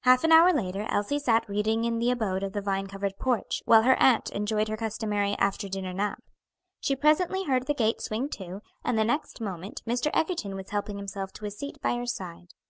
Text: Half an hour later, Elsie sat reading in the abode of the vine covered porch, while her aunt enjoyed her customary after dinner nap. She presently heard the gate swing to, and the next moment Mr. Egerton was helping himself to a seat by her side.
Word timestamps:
Half 0.00 0.24
an 0.24 0.32
hour 0.32 0.52
later, 0.52 0.84
Elsie 0.90 1.18
sat 1.18 1.48
reading 1.48 1.84
in 1.86 1.98
the 2.00 2.10
abode 2.10 2.42
of 2.42 2.52
the 2.52 2.60
vine 2.60 2.86
covered 2.86 3.16
porch, 3.18 3.62
while 3.64 3.80
her 3.84 3.98
aunt 3.98 4.28
enjoyed 4.30 4.68
her 4.68 4.76
customary 4.76 5.34
after 5.38 5.70
dinner 5.70 5.94
nap. 5.94 6.22
She 6.80 6.94
presently 6.94 7.44
heard 7.44 7.66
the 7.66 7.72
gate 7.72 8.02
swing 8.02 8.28
to, 8.36 8.60
and 8.84 8.98
the 8.98 9.04
next 9.04 9.40
moment 9.40 9.80
Mr. 9.86 10.10
Egerton 10.12 10.54
was 10.54 10.68
helping 10.68 10.98
himself 10.98 11.32
to 11.32 11.46
a 11.46 11.50
seat 11.50 11.80
by 11.80 11.94
her 11.96 12.04
side. 12.04 12.48